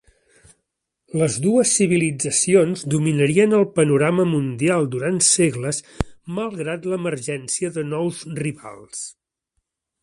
Les 1.21 1.35
dues 1.43 1.73
civilitzacions 1.79 2.85
dominarien 2.95 3.53
el 3.59 3.67
panorama 3.75 4.25
mundial 4.31 4.89
durant 4.97 5.21
segles, 5.29 5.83
malgrat 6.41 6.91
l'emergència 6.95 7.73
de 7.79 7.87
nous 7.93 8.25
rivals. 8.43 9.07